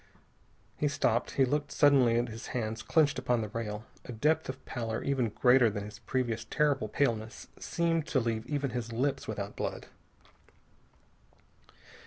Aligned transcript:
He 0.77 0.87
stopped. 0.87 1.33
He 1.35 1.45
looked 1.45 1.71
suddenly 1.71 2.17
at 2.17 2.29
his 2.29 2.47
hands, 2.57 2.81
clenched 2.81 3.19
upon 3.19 3.41
the 3.41 3.49
rail. 3.49 3.85
A 4.03 4.11
depth 4.11 4.49
of 4.49 4.65
pallor 4.65 5.03
even 5.03 5.29
greater 5.29 5.69
than 5.69 5.83
his 5.83 5.99
previous 5.99 6.43
terrible 6.43 6.89
paleness 6.89 7.49
seemed 7.59 8.07
to 8.07 8.19
leave 8.19 8.47
even 8.47 8.71
his 8.71 8.91
lips 8.91 9.27
without 9.27 9.55
blood. 9.55 9.85